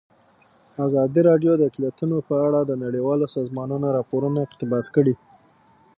[0.85, 5.13] ازادي راډیو د اقلیتونه په اړه د نړیوالو سازمانونو راپورونه اقتباس کړي.